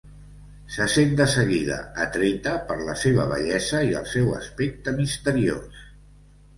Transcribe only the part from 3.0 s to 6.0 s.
seva bellesa i el seu aspecte misteriós.